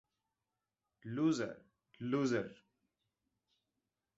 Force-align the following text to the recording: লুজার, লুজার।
লুজার, 1.05 1.57
লুজার। 2.01 2.49